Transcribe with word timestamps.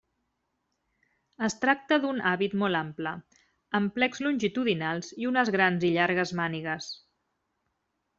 Es 1.47 1.55
tracta 1.65 1.99
d'un 2.05 2.21
hàbit 2.29 2.55
molt 2.61 2.79
ample, 2.79 3.11
amb 3.79 3.93
plecs 3.99 4.23
longitudinals 4.29 5.13
i 5.25 5.29
unes 5.33 5.53
grans 5.57 5.85
i 5.91 5.93
llargues 5.99 6.33
mànigues. 6.41 6.89